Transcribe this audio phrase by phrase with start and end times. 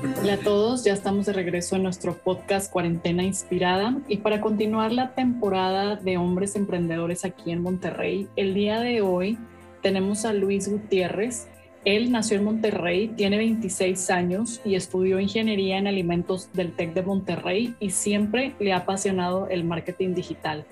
[0.00, 4.92] Hola a todos, ya estamos de regreso en nuestro podcast Cuarentena Inspirada y para continuar
[4.92, 9.38] la temporada de hombres emprendedores aquí en Monterrey, el día de hoy
[9.82, 11.48] tenemos a Luis Gutiérrez.
[11.84, 17.02] Él nació en Monterrey, tiene 26 años y estudió ingeniería en alimentos del TEC de
[17.02, 20.64] Monterrey y siempre le ha apasionado el marketing digital.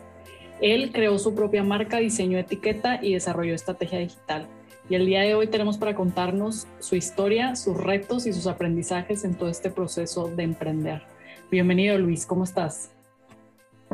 [0.60, 4.46] Él creó su propia marca, diseñó etiqueta y desarrolló estrategia digital.
[4.88, 9.24] Y el día de hoy tenemos para contarnos su historia, sus retos y sus aprendizajes
[9.24, 11.02] en todo este proceso de emprender.
[11.50, 12.92] Bienvenido Luis, ¿cómo estás?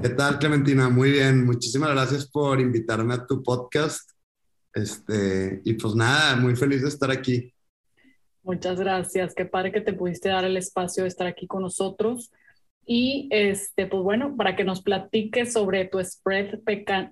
[0.03, 0.91] ¿Qué tal Clementina?
[0.91, 4.11] Muy bien, muchísimas gracias por invitarme a tu podcast.
[4.75, 7.55] Este, y pues nada, muy feliz de estar aquí.
[8.43, 12.31] Muchas gracias, qué padre que te pudiste dar el espacio de estar aquí con nosotros.
[12.85, 16.61] Y este, pues bueno, para que nos platiques sobre tu spread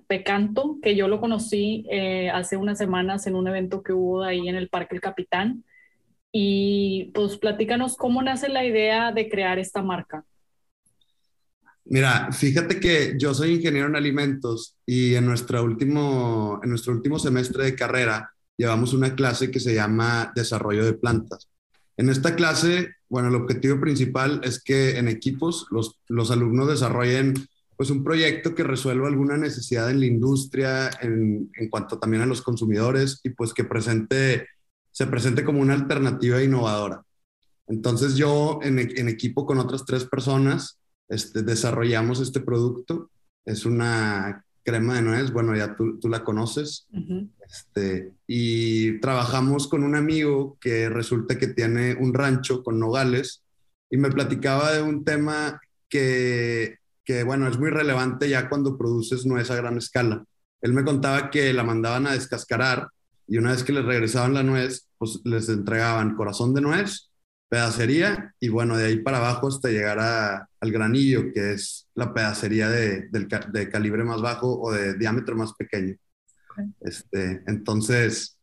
[0.07, 4.47] Pecanto, que yo lo conocí eh, hace unas semanas en un evento que hubo ahí
[4.47, 5.63] en el Parque El Capitán.
[6.31, 10.25] Y pues platícanos cómo nace la idea de crear esta marca.
[11.85, 17.19] Mira, fíjate que yo soy ingeniero en alimentos y en, nuestro último, en nuestro último
[17.19, 21.50] semestre de carrera llevamos una clase que se llama Desarrollo de Plantas.
[21.97, 27.33] En esta clase, bueno, el objetivo principal es que en equipos los, los alumnos desarrollen
[27.75, 32.27] pues un proyecto que resuelva alguna necesidad en la industria, en, en, cuanto también a
[32.27, 34.47] los consumidores y pues que presente,
[34.91, 37.03] se presente como una alternativa innovadora.
[37.67, 40.79] Entonces yo en, en equipo con otras tres personas
[41.11, 43.11] este, desarrollamos este producto.
[43.45, 46.87] Es una crema de nuez, bueno, ya tú, tú la conoces.
[47.51, 53.43] Este, y trabajamos con un amigo que resulta que tiene un rancho con nogales
[53.89, 59.25] y me platicaba de un tema que, que, bueno, es muy relevante ya cuando produces
[59.25, 60.23] nuez a gran escala.
[60.61, 62.87] Él me contaba que la mandaban a descascarar
[63.27, 67.11] y una vez que les regresaban la nuez, pues les entregaban corazón de nuez
[67.51, 72.69] pedacería y bueno, de ahí para abajo hasta llegar al granillo, que es la pedacería
[72.69, 75.97] de, de, calibre más bajo o de diámetro más pequeño.
[76.81, 78.37] Este, entonces,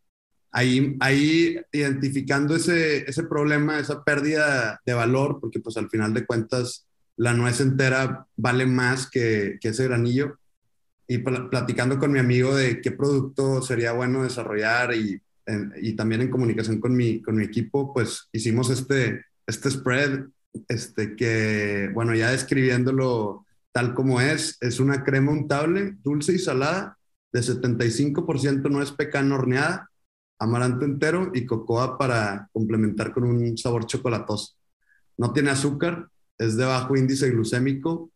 [0.50, 6.26] ahí, ahí identificando ese, ese problema, esa pérdida de valor, porque pues al final de
[6.26, 6.86] cuentas
[7.16, 10.38] la nuez entera vale más que, que ese granillo,
[11.10, 15.20] y platicando con mi amigo de qué producto sería bueno desarrollar y
[15.80, 20.26] y también en comunicación con mi, con mi equipo, pues hicimos este, este spread,
[20.68, 26.97] este que, bueno, ya describiéndolo tal como es, es una crema untable, dulce y salada,
[27.32, 29.90] de 75% no es pecan horneada,
[30.38, 34.54] amaranto entero y cocoa para complementar con un sabor chocolatoso.
[35.16, 36.08] No tiene azúcar,
[36.38, 38.10] es de bajo índice glucémico,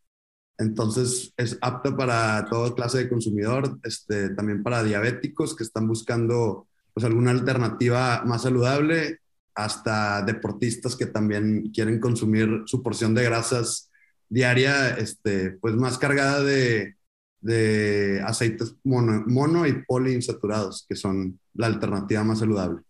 [0.59, 6.69] entonces es apta para toda clase de consumidor, este, también para diabéticos que están buscando
[6.95, 9.21] pues alguna alternativa más saludable,
[9.55, 13.91] hasta deportistas que también quieren consumir su porción de grasas
[14.29, 16.97] diaria, este, pues más cargada de,
[17.43, 22.81] de aceites mono, mono y poliinsaturados, que son la alternativa más saludable.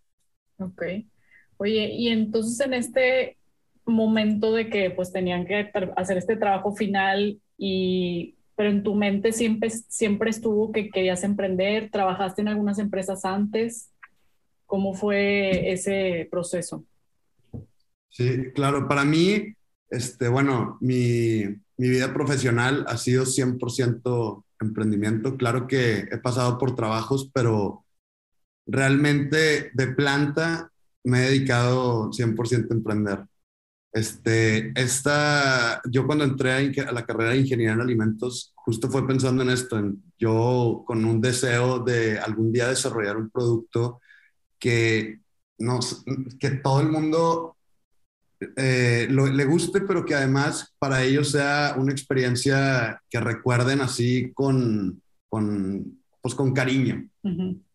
[0.59, 0.83] Ok.
[1.57, 3.39] Oye, y entonces en este
[3.85, 9.33] momento de que pues tenían que hacer este trabajo final y pero en tu mente
[9.33, 13.91] siempre, siempre estuvo que querías emprender, trabajaste en algunas empresas antes.
[14.67, 16.85] ¿Cómo fue ese proceso?
[18.11, 19.55] Sí, claro, para mí,
[19.91, 21.45] este, bueno, mi,
[21.77, 25.37] mi vida profesional ha sido 100% emprendimiento.
[25.37, 27.85] Claro que he pasado por trabajos, pero
[28.67, 30.71] realmente de planta
[31.05, 33.27] me he dedicado 100% a emprender.
[33.93, 39.43] Este, esta, yo cuando entré a, la carrera de ingeniería en alimentos, justo fue pensando
[39.43, 44.01] en esto, en yo con un deseo de algún día desarrollar un producto
[44.59, 45.21] que,
[45.59, 46.05] nos,
[46.41, 47.57] que todo el mundo
[48.57, 55.03] eh, le guste, pero que además para ellos sea una experiencia que recuerden así con,
[55.29, 57.09] con, pues con cariño.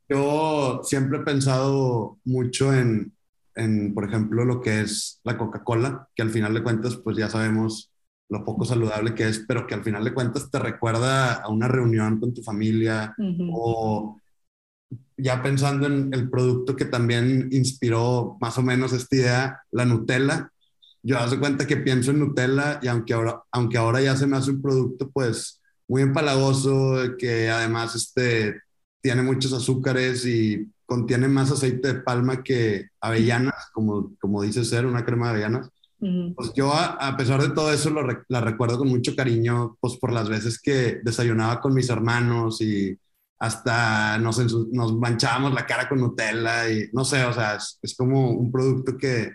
[0.09, 3.13] Yo siempre he pensado mucho en,
[3.55, 7.29] en, por ejemplo, lo que es la Coca-Cola, que al final de cuentas, pues ya
[7.29, 7.91] sabemos
[8.29, 11.67] lo poco saludable que es, pero que al final de cuentas te recuerda a una
[11.67, 13.15] reunión con tu familia
[13.51, 14.19] o
[15.17, 20.51] ya pensando en el producto que también inspiró más o menos esta idea, la Nutella.
[21.07, 24.35] Yo hace cuenta que pienso en Nutella y aunque ahora, aunque ahora ya se me
[24.35, 28.61] hace un producto pues muy empalagoso, que además este,
[29.01, 34.85] tiene muchos azúcares y contiene más aceite de palma que avellanas, como, como dice ser,
[34.85, 35.69] una crema de avellanas.
[36.35, 37.89] Pues yo, a, pesar de todo eso,
[38.27, 42.99] la recuerdo con mucho cariño, pues por las veces que desayunaba con mis hermanos y
[43.39, 44.39] hasta nos,
[44.73, 48.97] nos manchábamos la cara con Nutella y no sé, o sea, es, como un producto
[48.97, 49.31] que,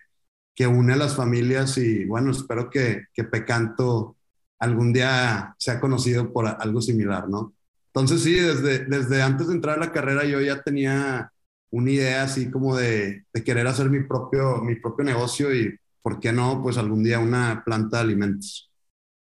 [0.54, 4.16] que une a las familias y bueno, espero que, que Pecanto
[4.58, 7.54] algún día sea conocido por algo similar, ¿no?
[7.87, 11.32] Entonces sí, desde, desde antes de entrar a la carrera yo ya tenía
[11.72, 16.32] una idea así como de, querer hacer mi propio, mi propio negocio y, ¿por qué
[16.32, 16.62] no?
[16.62, 18.70] Pues algún día una planta de alimentos.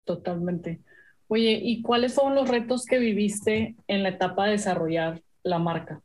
[0.05, 0.81] Totalmente.
[1.27, 6.01] Oye, ¿y cuáles fueron los retos que viviste en la etapa de desarrollar la marca?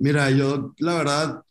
[0.00, 1.44] Mira, yo la verdad,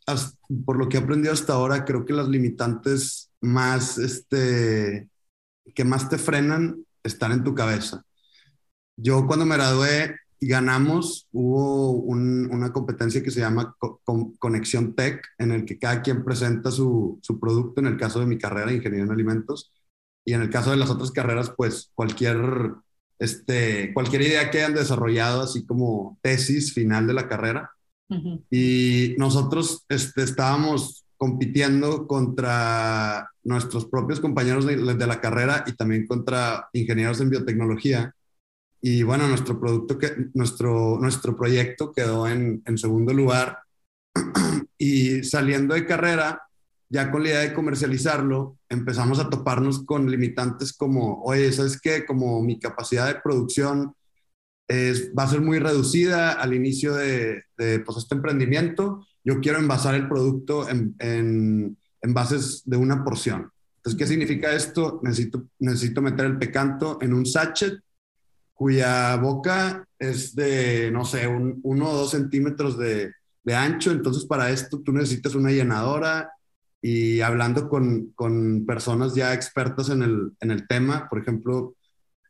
[0.64, 5.08] por lo que he aprendido hasta ahora, creo que las limitantes más, este,
[5.72, 8.02] que más te frenan están en tu cabeza.
[8.96, 13.76] Yo cuando me gradué ganamos, hubo una competencia que se llama
[14.38, 18.26] Conexión Tech, en el que cada quien presenta su, su, producto, en el caso de
[18.26, 19.72] mi carrera Ingeniería en Alimentos,
[20.24, 22.36] y en el caso de las otras carreras, pues cualquier,
[23.18, 27.70] este, cualquier idea que hayan desarrollado, así como tesis final de la carrera.
[28.50, 36.06] Y nosotros este, estábamos compitiendo contra nuestros propios compañeros de, de, la carrera y también
[36.06, 38.14] contra ingenieros en biotecnología.
[38.80, 43.58] Y bueno, nuestro producto, que, nuestro, nuestro proyecto quedó en, en segundo lugar.
[44.78, 46.42] y saliendo de carrera,
[46.88, 52.04] ya con la idea de comercializarlo, empezamos a toparnos con limitantes como, oye, ¿sabes qué?
[52.04, 53.94] Como mi capacidad de producción
[54.70, 59.58] es, va a ser muy reducida al inicio de, de pues, este emprendimiento, yo quiero
[59.58, 61.76] envasar el producto en, en,
[62.14, 63.50] bases de una porción.
[63.78, 65.00] Entonces, ¿qué significa esto?
[65.02, 67.80] Necesito, necesito meter el pecanto en un sachet
[68.54, 73.12] cuya boca es de, no sé, un, uno o dos centímetros de,
[73.42, 73.90] de, ancho.
[73.90, 76.30] Entonces, para esto tú necesitas una llenadora
[76.80, 81.74] y hablando con, con personas ya expertas en el, en el, tema, por ejemplo,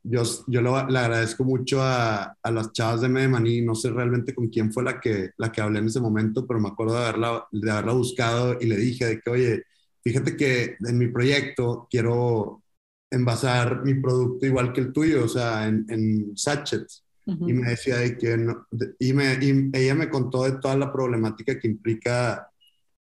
[0.02, 4.34] yo, yo lo, le agradezco mucho a, a las chavas de Medemaní, no sé realmente
[4.34, 7.00] con quién fue la que, la que hablé en ese momento, pero me acuerdo de
[7.00, 9.64] haberla, de haberla buscado y le dije de que, oye,
[10.02, 12.62] fíjate que en mi proyecto quiero
[13.10, 17.04] envasar mi producto igual que el tuyo, o sea, en, en sachets.
[17.26, 18.66] Y me decía de que, no,
[18.98, 22.50] y, me, y ella me contó de toda la problemática que implica,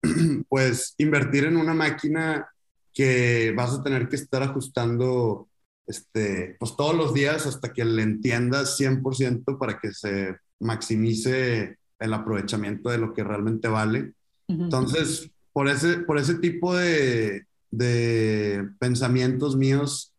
[0.50, 2.50] pues, invertir en una máquina
[2.94, 5.49] que vas a tener que estar ajustando,
[5.90, 12.14] este, pues, todos los días hasta que le entiendas 100% para que se maximice el
[12.14, 14.14] aprovechamiento de lo que realmente vale.
[14.48, 20.14] Entonces, por ese, por ese tipo de, de pensamientos míos,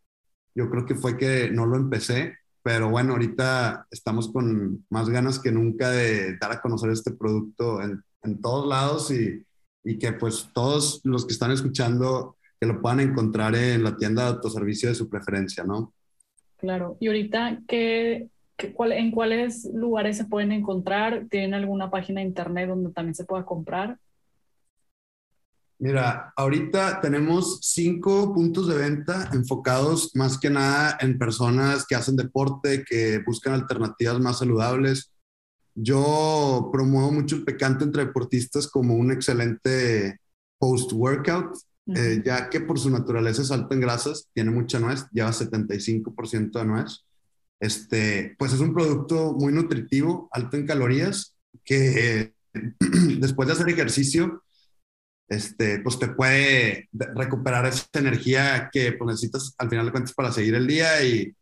[0.55, 5.38] yo creo que fue que no lo empecé, pero bueno, ahorita estamos con más ganas
[5.38, 9.44] que nunca de dar a conocer este producto en, en todos lados y,
[9.84, 14.24] y, que pues todos los que están escuchando que lo puedan encontrar en la tienda
[14.24, 15.94] de autoservicio de su preferencia, ¿no?
[16.58, 21.26] Claro, y ahorita, ¿qué, qué cuál, ¿en cuáles lugares se pueden encontrar?
[21.30, 23.98] ¿Tienen alguna página de internet donde también se pueda comprar?
[25.78, 32.16] Mira, ahorita tenemos cinco puntos de venta enfocados más que nada en personas que hacen
[32.16, 35.10] deporte, que buscan alternativas más saludables.
[35.74, 40.20] Yo promuevo mucho el pecante entre deportistas como un excelente
[40.58, 41.56] post-workout,
[41.94, 46.58] eh, ya que por su naturaleza es alto en grasas, tiene mucha nuez, lleva 75%
[46.58, 47.04] de nuez.
[47.58, 52.34] Este, pues es un producto muy nutritivo, alto en calorías, que
[53.19, 54.42] después de hacer ejercicio,
[55.28, 60.32] este, pues te puede recuperar esa energía que pues, necesitas al final de cuentas para
[60.32, 61.32] seguir el día y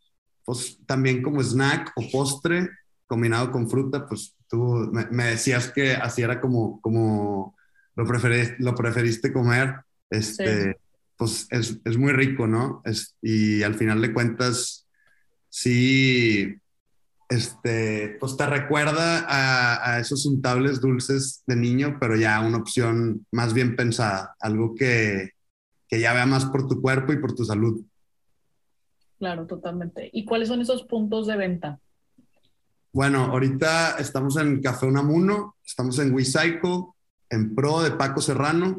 [0.44, 2.68] pues también como snack o postre
[3.06, 7.56] combinado con fruta, pues tú me, decías que así era como, como
[7.96, 9.76] lo, preferiste, lo preferiste comer,
[10.10, 10.78] este,
[11.16, 12.82] pues es, es, muy rico, ¿no?
[12.84, 14.86] Es, y al final de cuentas,
[15.48, 16.56] sí,
[17.28, 23.52] este, pues te recuerda a, esos untables dulces de niño, pero ya una opción más
[23.52, 25.32] bien pensada, algo que,
[25.88, 27.84] que ya vea más por tu cuerpo y por tu salud.
[29.18, 30.08] Claro, totalmente.
[30.12, 31.80] ¿Y cuáles son esos puntos de venta?
[32.92, 36.86] Bueno, ahorita estamos en Café Unamuno, estamos en WeCycle,
[37.28, 38.78] en Pro de Paco Serrano,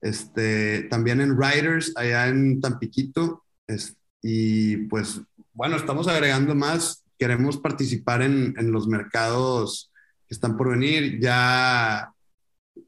[0.00, 3.44] este, también en Riders, allá en Tampiquito,
[4.22, 5.20] y pues
[5.52, 9.92] bueno, estamos agregando más queremos participar en, en los mercados
[10.26, 11.20] que están por venir.
[11.20, 12.12] Ya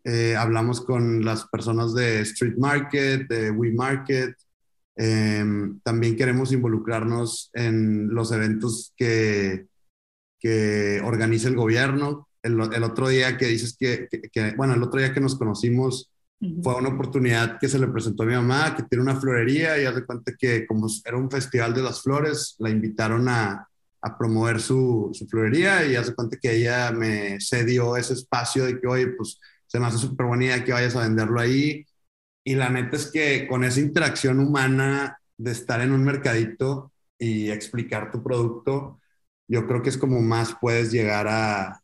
[0.04, 4.34] eh, hablamos con las personas de Street Market, de We Market.
[4.96, 9.66] Em, también queremos involucrarnos en los eventos que,
[10.40, 12.28] que organiza el gobierno.
[12.42, 16.10] El, el, otro día que dices que, que, bueno, el otro día que nos conocimos
[16.62, 19.84] fue una oportunidad que se le presentó a mi mamá, que tiene una florería y
[19.84, 23.68] hace cuenta que como era un festival de las flores, la invitaron a,
[24.18, 28.88] promover su, su florería y hace cuenta que ella me cedió ese espacio de que,
[28.88, 31.86] oye, pues se me hace súper idea que vayas a venderlo ahí.
[32.44, 37.50] y la neta es que con esa interacción humana de estar en un mercadito y
[37.50, 39.00] explicar tu producto,
[39.48, 41.80] yo creo que es como más puedes llegar a,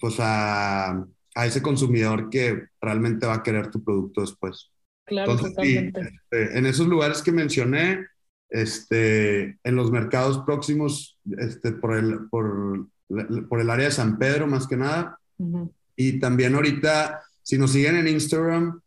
[0.00, 1.04] pues a,
[1.38, 4.72] a ese consumidor que realmente va a querer tu producto después.
[5.06, 6.00] Claro, totalmente.
[6.00, 8.08] Este, en esos lugares que mencioné,
[8.50, 12.88] este, en los mercados próximos, este, por, el, por,
[13.48, 15.20] por el área de San Pedro más que nada,
[15.94, 18.80] y también ahorita, si nos siguen en Instagram,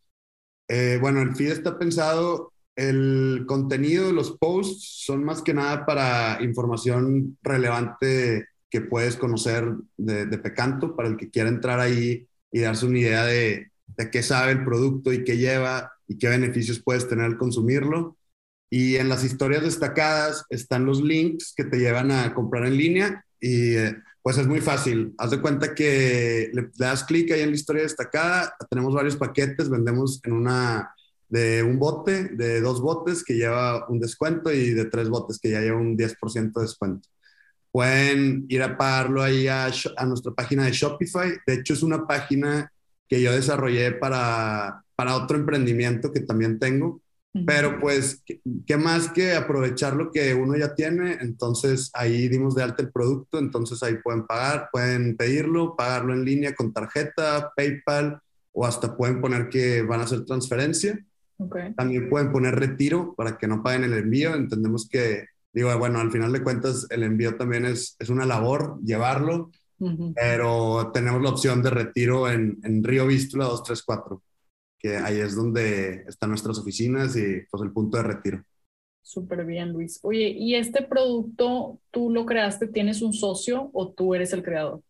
[0.67, 5.85] eh, bueno, el feed está pensado, el contenido de los posts son más que nada
[5.85, 12.27] para información relevante que puedes conocer de, de Pecanto, para el que quiera entrar ahí
[12.51, 16.29] y darse una idea de, de qué sabe el producto y qué lleva y qué
[16.29, 18.17] beneficios puedes tener al consumirlo.
[18.69, 23.25] Y en las historias destacadas están los links que te llevan a comprar en línea
[23.39, 25.13] y eh, pues es muy fácil.
[25.17, 29.69] Haz de cuenta que le, das clic ahí en la historia destacada, tenemos varios paquetes,
[29.69, 30.93] vendemos en una
[31.27, 35.49] de un bote, de dos botes que lleva un descuento y de tres botes que
[35.49, 37.07] ya lleva un 10% de descuento.
[37.71, 41.31] Pueden ir a pagarlo ahí a, a, nuestra página de Shopify.
[41.45, 42.71] De hecho, es una página
[43.07, 47.01] que yo desarrollé para, para otro emprendimiento que también tengo
[47.45, 48.23] pero pues,
[48.65, 51.17] ¿qué, más que aprovechar lo que uno ya tiene?
[51.21, 56.25] Entonces ahí dimos de alta el producto, entonces ahí pueden pagar, pueden pedirlo, pagarlo en
[56.25, 58.19] línea con tarjeta, PayPal
[58.51, 60.99] o hasta pueden poner que van a hacer transferencia.
[61.75, 64.35] También pueden poner retiro para que no paguen el envío.
[64.35, 68.79] Entendemos que, digo, bueno, al final de cuentas el envío también es, es una labor,
[68.83, 69.51] llevarlo,
[70.13, 74.21] pero tenemos la opción de retiro en, en Río Vístula 234
[74.81, 78.43] que ahí es donde están nuestras oficinas y pues el punto de retiro.
[79.03, 79.99] Súper bien, Luis.
[80.01, 84.81] Oye, ¿y este producto tú lo creaste, tienes un socio o tú eres el creador?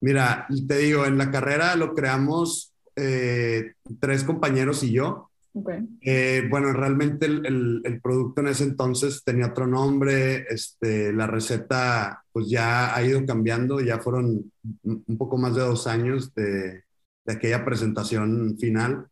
[0.00, 5.30] Mira, te digo, en la carrera lo creamos eh, tres compañeros y yo.
[5.56, 5.86] Okay.
[6.00, 12.24] Eh, bueno, realmente el, el, producto en ese entonces tenía otro nombre, este, la receta
[12.32, 14.50] pues ya ha ido cambiando, ya fueron
[14.82, 16.82] un poco más de dos años de,
[17.24, 19.06] de aquella presentación final.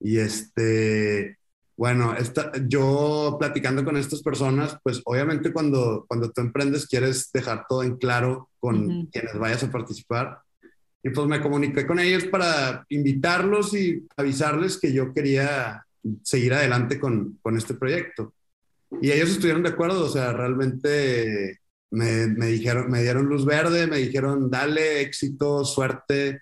[0.00, 1.38] Y este,
[1.76, 7.66] bueno, esta, yo platicando con estas personas, pues obviamente cuando, cuando tú emprendes quieres dejar
[7.68, 10.40] todo en claro con quienes vayas a participar.
[11.02, 15.83] Y pues me comuniqué con ellos para invitarlos y avisarles que yo quería
[16.22, 18.34] seguir adelante con, con este proyecto.
[19.00, 23.86] Y ellos estuvieron de acuerdo, o sea, realmente me, me, dijeron, me dieron luz verde,
[23.86, 26.40] me dijeron, dale, éxito, suerte,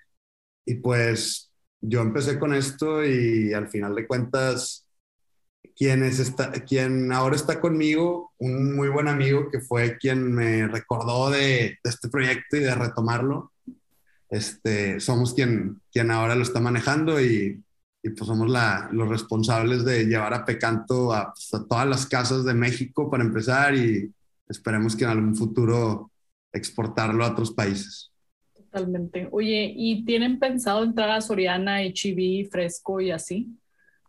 [0.65, 1.51] y pues
[1.81, 4.87] yo empecé con esto y al final de cuentas,
[5.75, 10.67] quien, es esta, quien ahora está conmigo, un muy buen amigo que fue quien me
[10.67, 13.51] recordó de, este proyecto y de retomarlo,
[14.29, 17.61] este, somos quien, quien ahora lo está manejando y,
[18.03, 22.05] y pues somos la, los responsables de llevar a Pecanto a, pues, a todas las
[22.05, 24.11] casas de México para empezar y
[24.49, 26.11] esperemos que en algún futuro
[26.51, 28.11] exportarlo a otros países.
[28.53, 29.29] Totalmente.
[29.31, 33.57] Oye, ¿y tienen pensado entrar a Soriana, HB, Fresco y así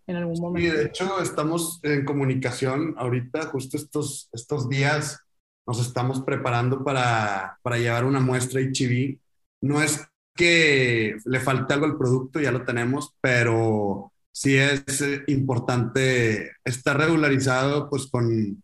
[0.08, 0.70] en algún momento?
[0.70, 5.20] Sí, de hecho estamos en comunicación ahorita, justo estos, estos días
[5.66, 9.18] nos estamos preparando para, para llevar una muestra HB.
[9.62, 14.84] No es que le falte algo al producto, ya lo tenemos, pero sí es
[15.28, 18.58] importante estar regularizado pues con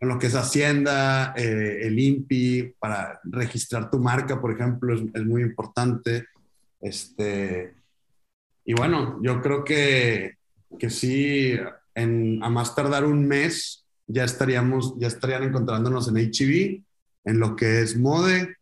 [0.00, 5.42] lo que es Hacienda, eh, el INPI, para registrar tu marca, por ejemplo, es, muy
[5.42, 6.26] importante.
[6.80, 7.74] Este,
[8.64, 10.34] y bueno, yo creo que,
[10.78, 11.54] que sí,
[11.94, 16.82] en, a más tardar un mes, ya estaríamos, ya estarían encontrándonos en HIV,
[17.24, 18.56] en lo que es MODE,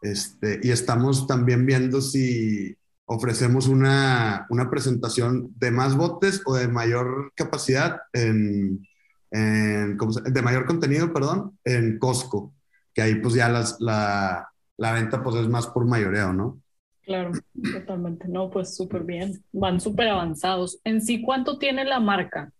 [0.00, 6.68] este, y estamos también viendo si ofrecemos una, una presentación de más botes o de
[6.68, 8.86] mayor capacidad en,
[9.30, 12.54] de mayor contenido, perdón, en Costco,
[12.94, 16.60] que ahí pues ya la, la venta pues es más por mayoreo, ¿no?
[17.02, 17.32] Claro,
[17.72, 18.28] totalmente.
[18.28, 19.42] No, pues súper bien.
[19.52, 20.78] Van súper avanzados.
[20.84, 22.52] En sí, ¿cuánto tiene la marca?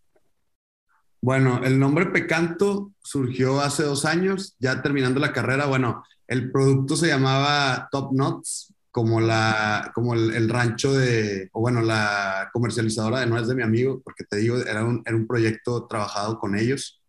[1.23, 5.67] Bueno, el nombre Pecanto surgió hace dos años, ya terminando la carrera.
[5.67, 11.83] Bueno, el producto se llamaba Top Nuts, como, la, como el, rancho de, o bueno,
[11.83, 15.87] la comercializadora de nuez de mi amigo, porque te digo, era un, era un proyecto
[15.87, 17.03] trabajado con ellos.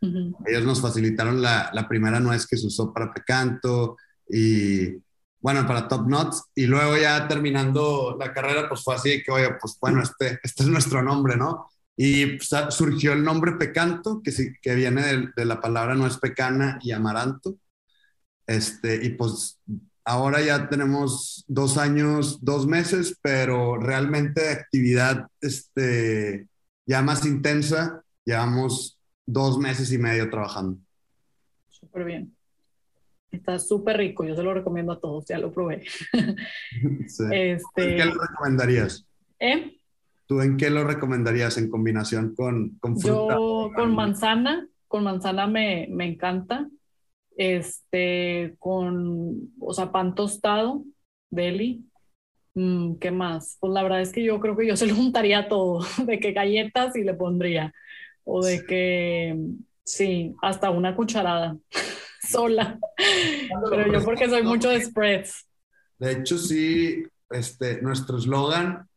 [0.46, 3.98] Ellos nos facilitaron la, la, primera nuez que se usó para Pecanto
[4.30, 4.89] y,
[5.39, 6.44] bueno, para Top Nuts.
[6.53, 10.63] Y luego ya terminando la carrera, pues fue así que, oye, pues bueno, este, este
[10.63, 11.68] es nuestro nombre, ¿no?
[11.98, 16.17] Y pues, surgió el nombre Pecanto, que, sí, que viene de, de la palabra nuez
[16.17, 17.57] pecana y amaranto.
[18.48, 19.60] Este, y pues
[20.03, 26.48] ahora ya tenemos dos años, dos meses, pero realmente actividad, este,
[26.86, 30.79] ya más intensa, llevamos dos meses y medio trabajando.
[31.69, 32.36] Súper bien.
[33.31, 35.86] Está súper rico, yo se lo recomiendo a todos, ya lo probé.
[37.07, 37.24] Sí.
[37.31, 37.95] Este...
[37.95, 39.05] ¿Qué lo recomendarías?
[39.39, 39.80] ¿Eh?
[40.31, 43.33] ¿Tú en qué lo recomendarías en combinación con, con fruta?
[43.33, 46.69] Yo con manzana, con manzana me, me encanta.
[47.35, 50.85] Este, con, o sea, pan tostado,
[51.29, 51.83] deli.
[52.53, 53.57] Mm, ¿Qué más?
[53.59, 56.31] Pues la verdad es que yo creo que yo se lo juntaría todo, de que
[56.31, 57.73] galletas y le pondría,
[58.23, 59.38] o de que,
[59.83, 61.57] sí, hasta una cucharada
[62.25, 62.79] sola.
[63.69, 65.45] Pero yo porque soy mucho de spreads.
[66.00, 68.88] De hecho, sí, este, nuestro eslogan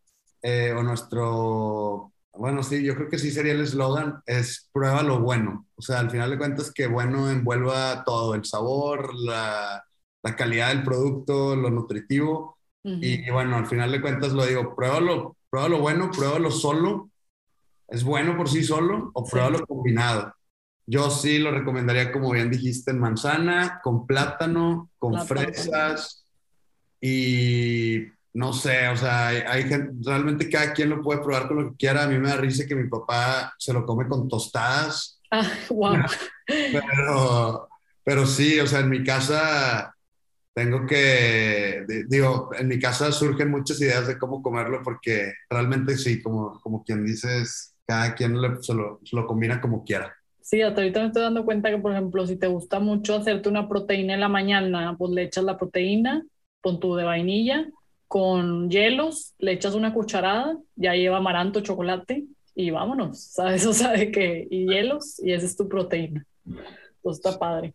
[0.46, 5.20] eh, o nuestro, bueno, sí, yo creo que sí sería el eslogan, es prueba lo
[5.20, 5.66] bueno.
[5.74, 9.82] O sea, al final de cuentas que bueno envuelva todo, el sabor, la,
[10.22, 12.58] la calidad del producto, lo nutritivo.
[12.82, 17.08] y, bueno, al final de cuentas lo digo, pruébalo, pruébalo bueno, pruébalo solo.
[17.88, 20.34] ¿Es bueno por sí solo o pruébalo combinado?
[20.86, 26.26] Yo sí lo recomendaría, como bien dijiste, en manzana, con plátano, con fresas
[27.00, 31.70] y no sé, o sea, hay, gente, realmente cada quien lo puede probar con lo
[31.70, 32.02] que quiera.
[32.02, 35.20] A mí me da risa que mi papá se lo come con tostadas.
[35.30, 35.96] Ah, wow.
[36.46, 37.68] Pero,
[38.02, 39.94] pero sí, o sea, en mi casa
[40.52, 46.20] tengo que, digo, en mi casa surgen muchas ideas de cómo comerlo porque realmente sí,
[46.20, 50.12] como, como quien dices, cada quien se, lo, se lo combina como quiera.
[50.40, 53.48] Sí, hasta ahorita me estoy dando cuenta que, por ejemplo, si te gusta mucho hacerte
[53.48, 56.24] una proteína en la mañana, pues le echas la proteína
[56.60, 57.66] con tu de vainilla,
[58.14, 63.66] con hielos, le echas una cucharada, ya lleva amaranto, chocolate y vámonos, ¿sabes?
[63.66, 66.24] O sea, de que, y hielos, y esa es tu proteína.
[67.02, 67.74] Pues está padre.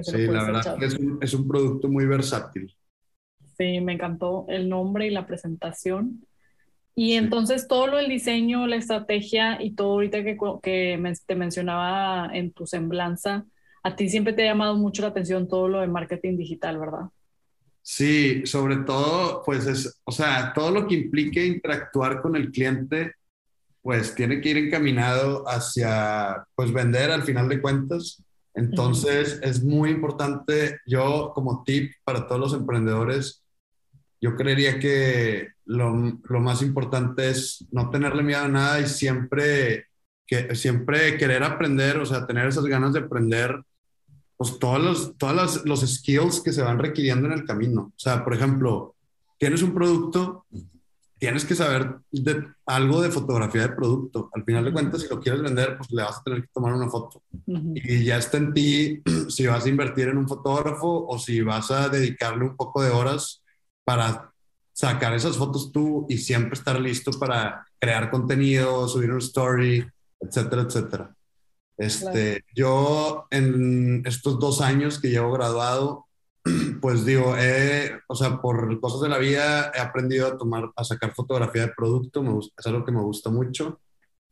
[0.00, 2.74] Sí, la verdad es un, es un producto muy versátil.
[3.58, 6.24] Sí, me encantó el nombre y la presentación.
[6.94, 12.30] Y entonces todo lo del diseño, la estrategia y todo ahorita que, que te mencionaba
[12.32, 13.44] en tu semblanza,
[13.82, 17.10] a ti siempre te ha llamado mucho la atención todo lo de marketing digital, ¿verdad?
[17.86, 23.12] Sí, sobre todo, pues es, o sea, todo lo que implique interactuar con el cliente,
[23.82, 28.22] pues tiene que ir encaminado hacia, pues vender al final de cuentas.
[28.54, 33.44] Entonces, es muy importante, yo como tip para todos los emprendedores,
[34.18, 35.92] yo creería que lo,
[36.40, 39.88] más importante es no tenerle miedo a nada y siempre,
[40.26, 43.62] que, siempre querer aprender, o sea, tener esas ganas de aprender,
[44.36, 47.92] pues todos los, todas los skills que se van requiriendo en el camino.
[47.94, 48.94] O sea, por ejemplo,
[49.38, 50.46] tienes un producto,
[51.18, 54.30] tienes que saber de, algo de fotografía de producto.
[54.32, 56.74] Al final de cuentas, si lo quieres vender, pues le vas a tener que tomar
[56.74, 57.22] una foto.
[57.46, 61.70] Y ya está en ti si vas a invertir en un fotógrafo o si vas
[61.70, 63.42] a dedicarle un poco de horas
[63.84, 64.30] para
[64.72, 69.86] sacar esas fotos tú y siempre estar listo para crear contenido, subir un story,
[70.20, 71.14] etcétera, etcétera.
[71.76, 76.06] Este, Yo en estos dos años que llevo graduado,
[76.80, 77.34] pues digo,
[78.08, 81.72] o sea, por cosas de la vida he aprendido a tomar, a sacar fotografía de
[81.76, 83.80] producto, me es algo que me gusta mucho.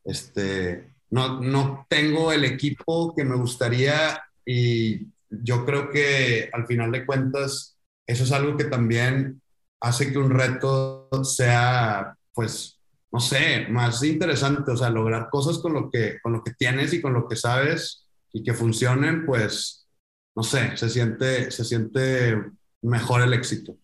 [0.04, 6.92] Este, no, no tengo el equipo que me gustaría y yo creo que al final
[6.92, 7.76] de cuentas
[8.06, 9.40] eso es algo que también
[9.80, 12.78] hace que un reto sea, pues,
[13.12, 16.92] no sé, más interesante, o sea, lograr cosas con lo que, con lo que tienes
[16.94, 19.86] y con lo que sabes y que funcionen, pues,
[20.34, 22.36] no sé, se siente, se siente
[22.80, 23.76] mejor el éxito.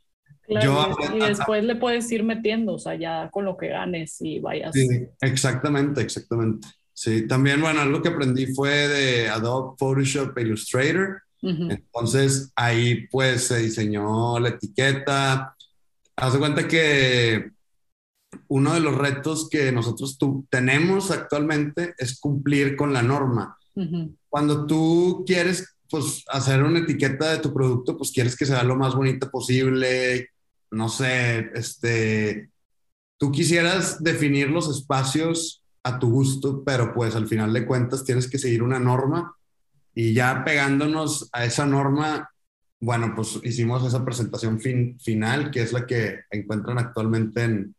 [0.47, 4.39] Claro, y, después le puedes ir metiendo, o sea, ya con lo que ganes y
[4.39, 4.73] vayas.
[4.73, 4.89] Sí,
[5.21, 6.67] exactamente, exactamente.
[6.95, 11.23] Sí, también, bueno, algo que aprendí fue de Adobe Photoshop Illustrator.
[11.41, 15.55] Entonces ahí pues se diseñó la etiqueta,
[16.21, 17.53] Haz de cuenta que
[18.49, 20.19] uno de los retos que nosotros
[20.51, 23.57] tenemos actualmente es cumplir con la norma.
[24.29, 28.77] Cuando tú quieres pues, hacer una etiqueta de tu producto, pues quieres que sea lo
[28.77, 30.31] más bonita posible,
[30.71, 32.51] no sé, este,
[33.19, 38.29] tú quisieras definir los espacios a tu gusto, pero pues al final de cuentas tienes
[38.29, 39.35] que seguir una norma
[39.95, 42.31] y ya pegándonos a esa norma,
[42.81, 47.75] bueno, pues hicimos esa presentación final, que es la que encuentran actualmente en,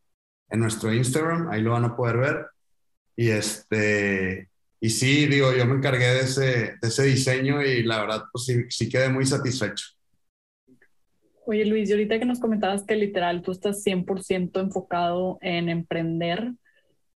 [0.49, 2.45] en, nuestro Instagram, ahí lo van a poder ver.
[3.15, 8.01] Y este, y sí, digo, yo me encargué de ese, de ese diseño y la
[8.01, 9.85] verdad, pues sí, sí quedé muy satisfecho.
[11.45, 16.53] Oye Luis, y ahorita que nos comentabas que literal tú estás 100% enfocado en emprender,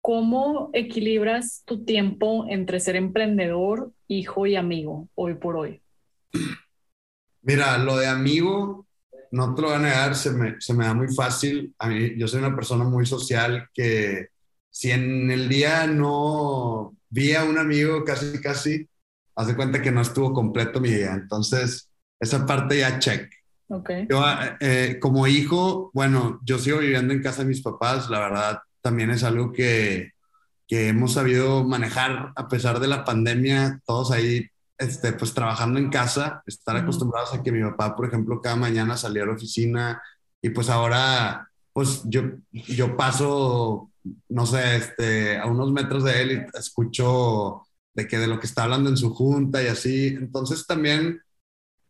[0.00, 5.82] ¿cómo equilibras tu tiempo entre ser emprendedor, hijo y amigo hoy por hoy?
[7.42, 8.86] Mira, lo de amigo,
[9.30, 11.74] no te lo voy a negar, se me, se me da muy fácil.
[11.78, 14.28] A mí, yo soy una persona muy social que
[14.70, 18.88] si en el día no vi a un amigo casi, casi,
[19.36, 21.12] hace cuenta que no estuvo completo mi día.
[21.12, 21.88] Entonces,
[22.18, 23.30] esa parte ya check.
[23.68, 24.06] Okay.
[24.10, 24.24] Yo,
[24.60, 29.10] eh, como hijo, bueno, yo sigo viviendo en casa de mis papás, la verdad, también
[29.10, 30.10] es algo que,
[30.66, 34.48] que hemos sabido manejar a pesar de la pandemia, todos ahí,
[34.80, 38.96] este, pues trabajando en casa, estar acostumbrados a que mi papá, por ejemplo, cada mañana
[38.96, 40.02] salía a la oficina
[40.40, 43.90] y pues ahora, pues yo, yo paso,
[44.30, 47.62] no sé, este, a unos metros de él y escucho
[47.92, 51.20] de que de lo que está hablando en su junta y así, entonces también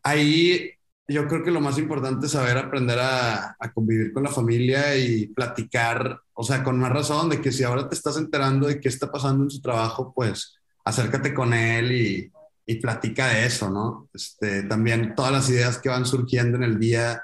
[0.02, 0.72] ahí
[1.06, 5.28] yo creo que lo más importante es saber aprender a, convivir con la familia y
[5.28, 8.88] platicar, o sea, con más razón de que si ahora te estás enterando de qué
[8.88, 12.32] está pasando en su trabajo, pues acércate con él y,
[12.70, 14.08] y platica de eso, ¿no?
[14.14, 17.20] Este, también todas las ideas que van surgiendo en el día,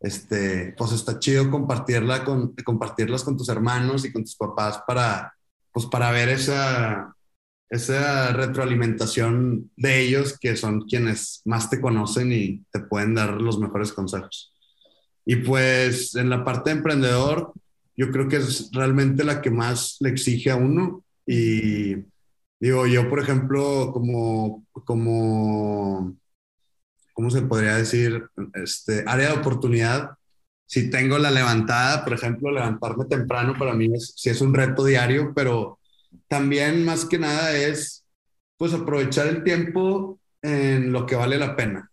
[0.00, 5.34] este, pues está chido compartirla con, compartirlas con tus hermanos y con tus papás para,
[5.70, 7.14] pues para ver esa,
[7.68, 13.58] esa retroalimentación de ellos, que son quienes más te conocen y te pueden dar los
[13.58, 14.54] mejores consejos.
[15.26, 17.52] Y pues en la parte de emprendedor,
[17.98, 21.04] yo creo que es realmente la que más le exige a uno.
[21.26, 21.96] Y
[22.60, 26.16] digo, yo, por ejemplo, como, como,
[27.12, 28.26] ¿cómo se podría decir?
[28.54, 30.10] Este, área de oportunidad.
[30.66, 34.84] Si tengo la levantada, por ejemplo, levantarme temprano para mí es, sí es un reto
[34.84, 35.78] diario, pero
[36.28, 38.04] también más que nada es
[38.56, 41.90] pues aprovechar el tiempo en lo que vale la pena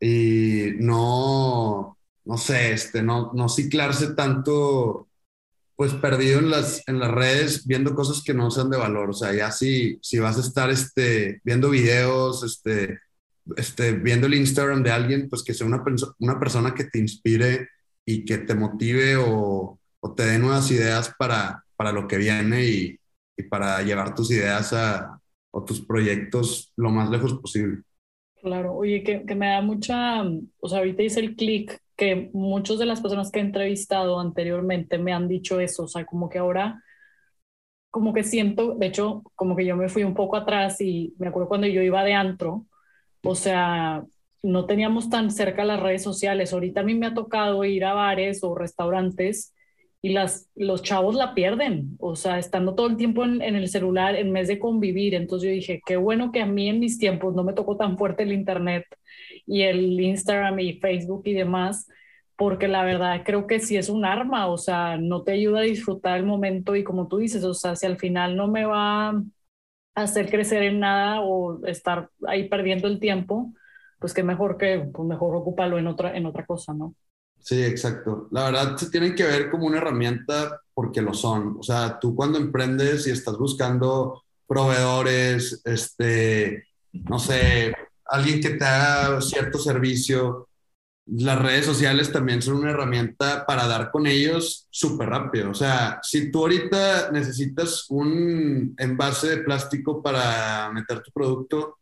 [0.00, 5.05] y no, no sé, este, no, no ciclarse tanto
[5.76, 9.10] pues perdido en las, en las redes viendo cosas que no sean de valor.
[9.10, 12.98] O sea, ya si, si vas a estar este, viendo videos, este,
[13.56, 15.84] este, viendo el Instagram de alguien, pues que sea una,
[16.18, 17.68] una persona que te inspire
[18.06, 19.78] y que te motive o,
[20.16, 22.98] te dé nuevas ideas para, para lo que viene y,
[23.50, 27.82] para llevar tus ideas a, o tus proyectos lo más lejos posible.
[28.40, 32.78] Claro, oye, que, que me da mucha, o sea, ahorita hice el clic que muchas
[32.78, 36.38] de las personas que he entrevistado anteriormente me han dicho eso, o sea, como que
[36.38, 36.82] ahora,
[37.90, 41.28] como que siento, de hecho, como que yo me fui un poco atrás y me
[41.28, 42.66] acuerdo cuando yo iba de antro,
[43.24, 44.04] o sea,
[44.42, 47.94] no teníamos tan cerca las redes sociales, ahorita a mí me ha tocado ir a
[47.94, 49.54] bares o restaurantes
[50.02, 54.14] y las, los chavos la pierden, o sea, estando todo el tiempo en, el celular
[54.14, 55.14] en vez de convivir.
[55.14, 57.98] Entonces yo dije, qué bueno que a mí en mis tiempos no me tocó tan
[57.98, 58.84] fuerte el Internet
[59.46, 61.88] y el Instagram y Facebook y demás,
[62.36, 65.62] porque la verdad creo que sí es un arma, o sea, no te ayuda a
[65.62, 69.10] disfrutar el momento y como tú dices, o sea, si al final no me va
[69.10, 69.22] a
[69.94, 73.52] hacer crecer en nada o estar ahí perdiendo el tiempo,
[73.98, 76.94] pues qué mejor que, pues mejor ocúpalo en otra, en otra cosa, ¿no?
[77.38, 78.28] Sí, exacto.
[78.32, 81.56] La verdad se tienen que ver como una herramienta porque lo son.
[81.58, 87.72] O sea, tú cuando emprendes y estás buscando proveedores, este, no sé,
[88.08, 90.48] alguien que te haga cierto servicio,
[91.06, 95.50] las redes sociales también son una herramienta para dar con ellos súper rápido.
[95.50, 101.78] O sea, si tú ahorita necesitas un envase de plástico para meter tu producto,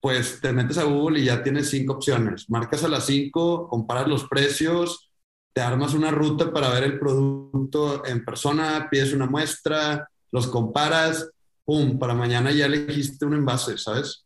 [0.00, 2.48] pues te metes a Google y ya tienes cinco opciones.
[2.48, 5.10] Marcas a las cinco, comparas los precios,
[5.52, 11.28] te armas una ruta para ver el producto en persona, pides una muestra, los comparas,
[11.64, 11.98] ¡pum!
[11.98, 14.24] Para mañana ya elegiste un envase, ¿sabes?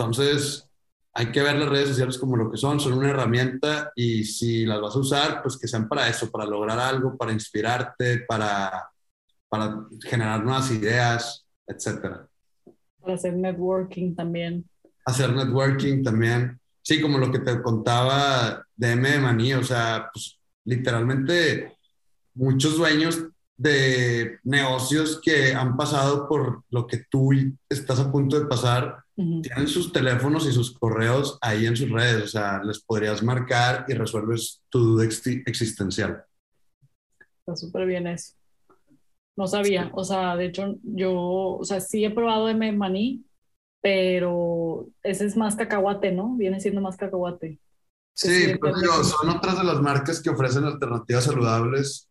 [0.00, 0.68] Entonces,
[1.12, 4.64] hay que ver las redes sociales como lo que son, son una herramienta y si
[4.64, 8.90] las vas a usar, pues que sean para eso, para lograr algo, para inspirarte, para,
[9.48, 12.28] para generar nuevas ideas, etcétera.
[13.00, 14.64] Para hacer networking también
[15.04, 16.58] hacer networking también.
[16.82, 21.76] Sí, como lo que te contaba de M de Maní, o sea, pues literalmente
[22.34, 23.26] muchos dueños
[23.60, 27.30] de negocios que han pasado por lo que tú
[27.68, 32.24] estás a punto de pasar, tienen sus teléfonos y sus correos ahí en sus redes,
[32.24, 36.24] o sea, les podrías marcar y resuelves tu duda existencial.
[37.40, 38.32] Está súper bien eso.
[39.36, 43.26] No sabía, o sea, de hecho, yo, o sea, sí he probado M Maní,
[43.82, 46.34] pero ese es más cacahuate, ¿no?
[46.36, 47.58] Viene siendo más cacahuate.
[48.14, 48.74] Sí, pues
[49.06, 52.09] son otras de las marcas que ofrecen alternativas saludables,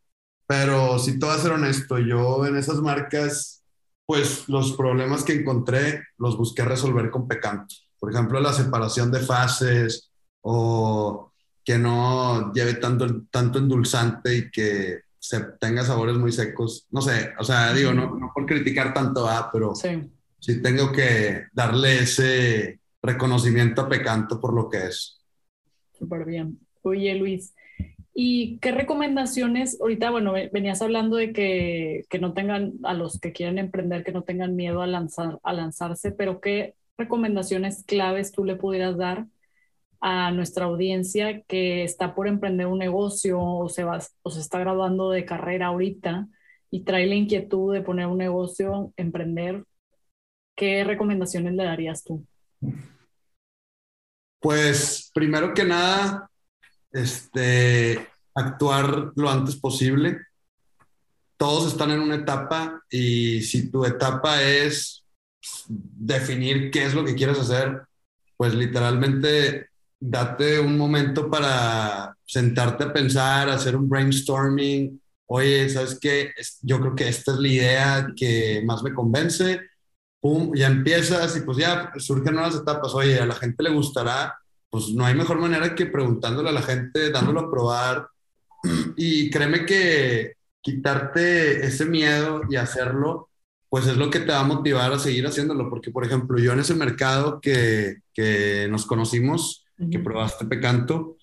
[0.49, 3.63] pero si te voy a ser honesto, yo en esas marcas,
[4.07, 7.75] pues los problemas que encontré los busqué resolver con pecanto.
[7.99, 11.31] Por ejemplo, la separación de fases o
[11.63, 16.87] que no lleve tanto, tanto endulzante y que se tenga sabores muy secos.
[16.89, 20.09] No sé, o sea, digo, no, no por criticar tanto, ah, pero sí
[20.39, 25.21] sí tengo que darle ese reconocimiento a Pecanto por lo que es.
[25.91, 26.59] Súper bien.
[26.81, 27.53] Oye, Luis,
[28.21, 33.31] ¿Y qué recomendaciones, ahorita, bueno, venías hablando de que, que, no tengan, a los que
[33.31, 38.43] quieren emprender, que no tengan miedo a, lanzar, a lanzarse, pero qué recomendaciones claves tú
[38.43, 39.25] le pudieras dar
[40.01, 44.59] a nuestra audiencia que está por emprender un negocio o se, va, o se está
[44.59, 46.27] graduando de carrera ahorita
[46.69, 49.63] y trae la inquietud de poner un negocio, emprender?
[50.57, 52.27] ¿Qué recomendaciones le darías tú?
[54.41, 56.29] Pues primero que nada,
[56.91, 60.19] este, actuar lo antes posible.
[61.37, 65.05] Todos están en una etapa y si tu etapa es
[65.69, 67.81] definir qué es lo que quieres hacer,
[68.35, 75.01] pues literalmente date un momento para sentarte a pensar, hacer un brainstorming.
[75.27, 76.31] Oye, ¿sabes qué?
[76.61, 79.61] Yo creo que esta es la idea que más me convence.
[80.19, 82.93] Pum, ya empiezas y pues ya surgen nuevas etapas.
[82.93, 84.38] Oye, a la gente le gustará
[84.69, 88.07] pues no hay mejor manera que preguntándole a la gente, dándolo a probar.
[88.95, 93.29] Y créeme que quitarte ese miedo y hacerlo,
[93.69, 95.69] pues es lo que te va a motivar a seguir haciéndolo.
[95.69, 101.15] Porque, por ejemplo, yo en ese mercado que, que nos conocimos, que probaste Pecanto,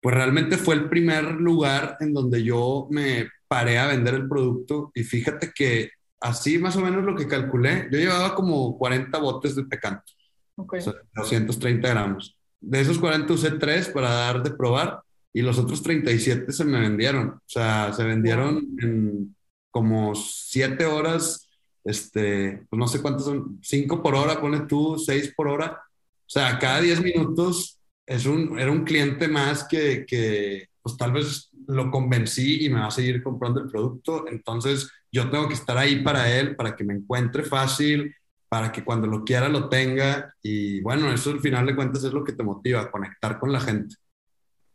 [0.00, 4.90] pues realmente fue el primer lugar en donde yo me paré a vender el producto
[4.94, 9.54] y fíjate que así más o menos lo que calculé, yo llevaba como 40 botes
[9.54, 10.10] de Pecanto,
[10.56, 10.80] okay.
[11.14, 16.52] 230 gramos de esos 40 usé 3 para dar de probar y los otros 37
[16.52, 17.28] se me vendieron.
[17.30, 19.34] O sea, se vendieron en
[19.70, 21.48] como 7 horas,
[21.84, 25.82] este, pues no sé cuántos son, 5 por hora, pone tú, 6 por hora.
[26.26, 31.12] O sea, cada 10 minutos es un, era un cliente más que, que, pues tal
[31.12, 34.26] vez lo convencí y me va a seguir comprando el producto.
[34.28, 38.14] Entonces, yo tengo que estar ahí para él, para que me encuentre fácil,
[38.52, 40.34] para que cuando lo quiera lo tenga.
[40.42, 43.58] Y bueno, eso al final de cuentas es lo que te motiva, conectar con la
[43.58, 43.96] gente.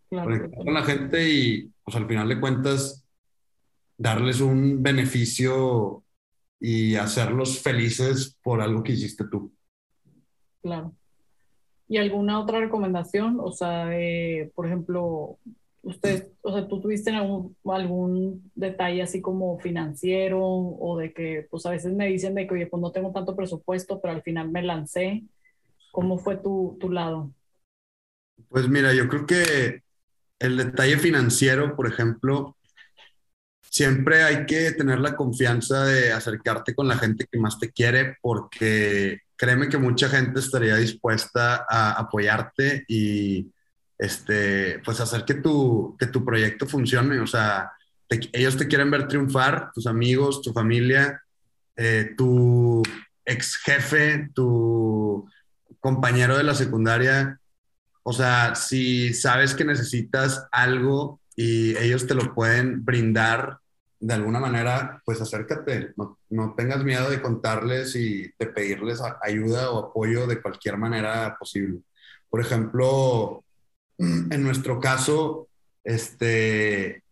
[0.10, 3.06] conectar con la gente y pues al final de cuentas
[3.96, 6.04] darles un beneficio
[6.60, 9.54] y hacerlos felices por algo que hiciste tú.
[10.64, 10.96] Claro.
[11.88, 13.38] ¿Y alguna otra recomendación?
[13.40, 13.92] O sea,
[14.56, 15.38] por ejemplo,
[15.88, 21.66] usted, o sea, tú tuviste algún, algún detalle así como financiero o de que, pues
[21.66, 24.52] a veces me dicen de que, oye, pues no tengo tanto presupuesto, pero al final
[24.52, 25.24] me lancé.
[25.92, 27.32] ¿Cómo fue tu, tu lado?
[28.50, 29.82] Pues mira, yo creo que
[30.40, 32.58] el detalle financiero, por ejemplo,
[33.62, 38.18] siempre hay que tener la confianza de acercarte con la gente que más te quiere
[38.22, 43.52] porque créeme que mucha gente estaría dispuesta a apoyarte y
[43.98, 47.20] este, pues hacer que tu, que tu proyecto funcione.
[47.20, 47.72] O sea,
[48.10, 51.22] ellos te quieren ver triunfar, tus amigos, tu familia,
[51.76, 52.84] eh, tu
[53.26, 55.28] ex jefe, tu
[55.80, 57.40] compañero de la secundaria.
[58.04, 63.60] O sea, si sabes que necesitas algo y ellos te lo pueden brindar
[64.00, 69.72] de alguna manera, pues acércate, no, no tengas miedo de contarles y de pedirles ayuda
[69.72, 71.80] o apoyo de cualquier manera posible.
[72.30, 73.44] Por ejemplo,
[73.98, 75.48] en nuestro caso,
[75.84, 77.04] este,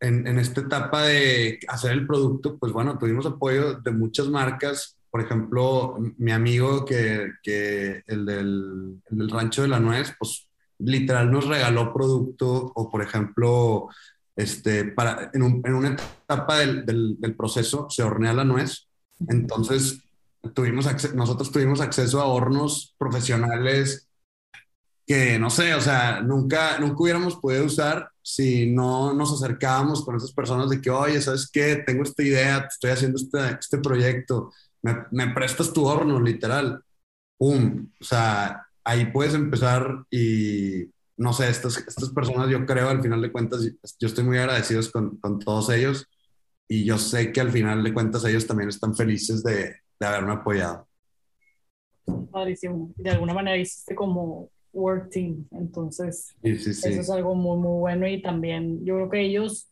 [0.00, 4.96] en, en, esta etapa de hacer el producto, pues bueno, tuvimos apoyo de muchas marcas.
[5.10, 10.48] Por ejemplo, mi amigo que, que el, del, el del rancho de la nuez, pues
[10.78, 13.88] literal nos regaló producto o por ejemplo,
[14.34, 18.88] este, para, en, un, en una etapa del, del, del, proceso se hornea la nuez.
[19.28, 20.00] Entonces,
[20.54, 24.08] tuvimos nosotros tuvimos acceso a hornos profesionales
[25.12, 30.16] que no sé, o sea, nunca, nunca hubiéramos podido usar si no nos acercábamos con
[30.16, 31.76] esas personas de que, oye, ¿sabes qué?
[31.86, 36.82] Tengo esta idea, estoy haciendo este, este proyecto, me, me, prestas tu horno, literal.
[37.36, 37.90] ¡Pum!
[38.00, 40.86] O sea, ahí puedes empezar y,
[41.18, 44.80] no sé, estas, estas personas yo creo, al final de cuentas, yo estoy muy agradecido
[44.90, 46.06] con, con todos ellos
[46.66, 50.32] y yo sé que al final de cuentas ellos también están felices de, de haberme
[50.32, 50.88] apoyado.
[52.30, 52.94] Padrísimo.
[52.96, 55.46] De alguna manera hiciste como work team.
[55.52, 59.68] Entonces, eso es algo muy, muy bueno y también yo creo que ellos,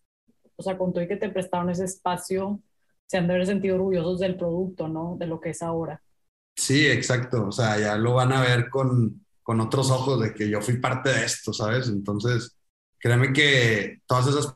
[0.56, 2.60] o sea, con todo y que te prestaron ese espacio,
[3.06, 5.16] se han de haber sentido orgullosos del producto, ¿no?
[5.18, 6.00] De lo que es ahora.
[6.56, 7.48] Sí, exacto.
[7.48, 10.76] O sea, ya lo van a ver con, con otros ojos de que yo fui
[10.76, 11.88] parte de esto, ¿sabes?
[11.88, 12.56] Entonces,
[12.98, 14.54] créeme que todas esas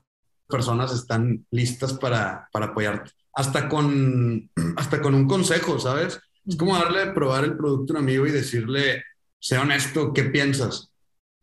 [0.48, 3.10] personas están listas para, para apoyarte.
[3.32, 6.20] Hasta con, hasta con un consejo, ¿sabes?
[6.46, 9.02] Es como darle a probar el producto a un amigo y decirle,
[9.44, 10.90] sé honesto, ¿qué piensas?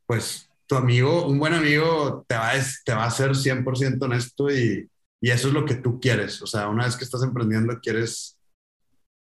[0.07, 4.49] Pues tu amigo, un buen amigo, te va a, te va a ser 100% honesto
[4.49, 4.89] y,
[5.21, 6.41] y, eso es lo que tú quieres.
[6.41, 8.39] O sea, una vez que estás emprendiendo, quieres,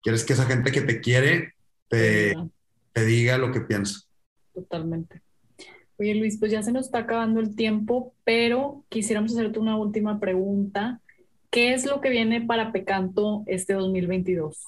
[0.01, 1.53] quieres que esa gente que te quiere
[1.89, 2.33] te,
[2.93, 3.99] te diga lo que piensa.
[4.53, 5.21] Totalmente.
[5.97, 10.17] Oye Luis, pues ya se nos está acabando el tiempo, pero quisiéramos hacerte una última
[10.21, 11.01] pregunta.
[11.49, 14.63] ¿Qué es lo que viene para Pecanto este 2022?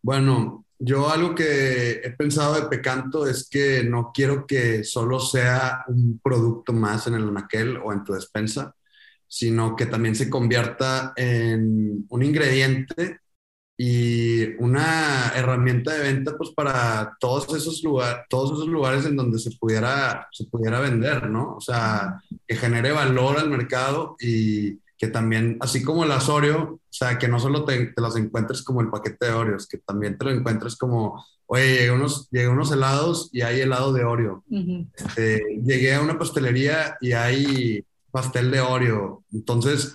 [0.00, 5.84] Bueno, yo algo que he pensado de Pecanto es que no quiero que solo sea
[5.88, 8.74] un producto más en el anaquel o en tu despensa,
[9.26, 13.20] sino que también se convierta en un ingrediente
[13.76, 19.38] y una herramienta de venta pues para todos esos lugares, todos esos lugares en donde
[19.38, 21.56] se pudiera, se pudiera vender, ¿no?
[21.56, 26.80] O sea, que genere valor al mercado y que también, así como las Oreo, o
[26.88, 30.16] sea, que no solo te, te las encuentres como el paquete de Oreos, que también
[30.16, 34.44] te lo encuentres como, oye, llegué unos, llegué unos helados y hay helado de Oreo.
[34.94, 39.24] Este, llegué a una pastelería y hay pastel de Oreo.
[39.32, 39.94] Entonces,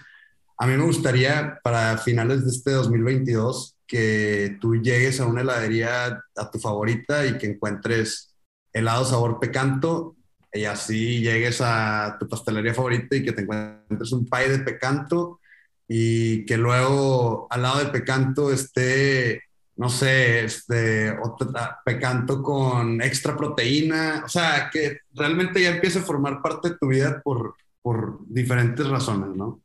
[0.58, 6.22] a mí me gustaría para finales de este 2022 que tú llegues a una heladería
[6.36, 8.36] a tu favorita y que encuentres
[8.74, 10.16] helado sabor pecanto
[10.54, 15.40] y así llegues a tu pastelería favorita y que te encuentres un pie de pecanto
[15.88, 19.42] y que luego al lado de pecanto esté,
[19.76, 21.52] no sé, este, otro
[21.84, 26.88] pecanto con extra proteína, o sea, que realmente ya empiece a formar parte de tu
[26.88, 29.62] vida por, por diferentes razones, ¿no?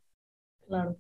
[0.67, 0.97] Claro,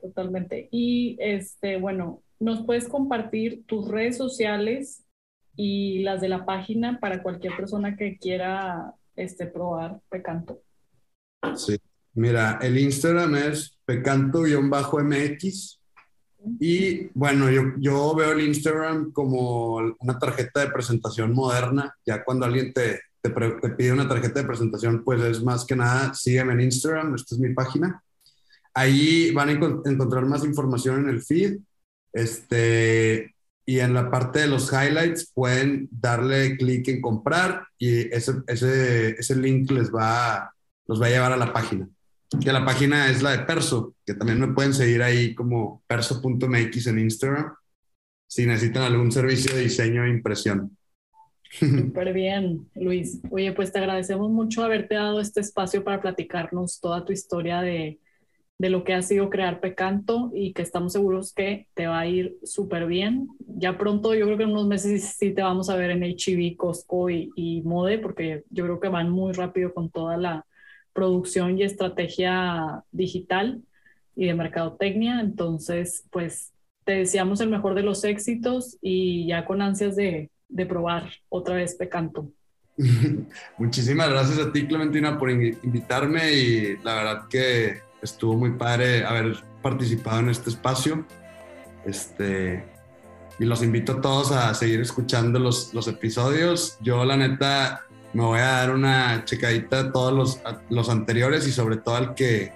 [0.00, 0.68] totalmente.
[0.70, 5.04] Y este, bueno, ¿nos puedes compartir tus redes sociales
[5.56, 10.62] y las de la página para cualquier persona que quiera este, probar Pecanto?
[11.56, 11.78] Sí,
[12.14, 15.80] mira, el Instagram es pecanto-mx.
[16.60, 21.94] Y bueno, yo, yo veo el Instagram como una tarjeta de presentación moderna.
[22.04, 25.76] Ya cuando alguien te, te, te, pide una tarjeta de presentación, pues es más que
[25.76, 28.02] nada, sígueme en Instagram, esta es mi página.
[28.74, 31.58] Ahí van a encontrar más información en el feed.
[32.12, 33.33] Este,
[33.66, 39.10] y en la parte de los highlights pueden darle clic en comprar y ese, ese,
[39.10, 40.52] ese link les va,
[40.86, 41.88] los va a llevar a la página.
[42.42, 46.86] Que la página es la de Perso, que también me pueden seguir ahí como perso.mx
[46.86, 47.54] en Instagram
[48.26, 50.76] si necesitan algún servicio de diseño e impresión.
[51.60, 53.20] Súper bien, Luis.
[53.30, 58.00] Oye, pues te agradecemos mucho haberte dado este espacio para platicarnos toda tu historia de,
[58.58, 62.06] de lo que ha sido crear Pecanto y que estamos seguros que te va a
[62.06, 63.28] ir súper bien.
[63.38, 66.56] Ya pronto, yo creo que en unos meses sí te vamos a ver en HB,
[66.56, 70.46] Costco y, y, Mode, porque yo creo que van muy rápido con toda la
[70.92, 73.62] producción y estrategia digital
[74.14, 75.20] y de mercadotecnia.
[75.20, 76.52] Entonces, pues
[76.84, 81.56] te deseamos el mejor de los éxitos y ya con ansias de, de probar otra
[81.56, 82.30] vez Pecanto.
[83.58, 89.42] Muchísimas gracias a ti, Clementina, por invitarme y la verdad que estuvo muy padre haber
[89.62, 91.04] participado en este espacio.
[91.84, 92.64] Este,
[93.38, 96.76] y los invito a todos a seguir escuchando los, los episodios.
[96.80, 97.80] Yo, la neta,
[98.12, 100.40] me voy a dar una checadita a todos los,
[100.70, 102.52] los anteriores y sobre todo al que,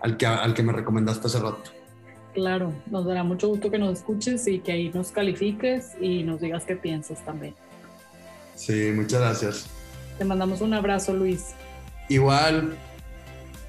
[0.00, 1.62] al, que, al que me recomendaste hace rato.
[2.34, 6.40] Claro, nos dará mucho gusto que nos escuches y que ahí nos califiques y nos
[6.40, 7.54] digas qué piensas también.
[8.54, 9.66] Sí, muchas gracias.
[10.18, 11.54] Te mandamos un abrazo, Luis.
[12.08, 12.76] Igual,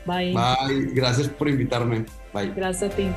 [0.06, 0.34] Bye.
[0.34, 0.92] Bye.
[0.94, 2.06] Gracias por invitarme.
[2.34, 2.54] Bye.
[2.56, 3.08] Gracias a ti.